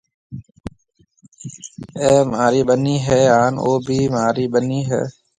اَي 2.03 2.13
مهاري 2.29 2.61
ٻنَي 2.67 2.95
هيَ 3.07 3.23
هانَ 3.37 3.53
او 3.63 3.71
بي 3.85 3.99
مهاري 4.13 4.45
ٻنَي 4.53 4.79
هيَ۔ 4.89 5.01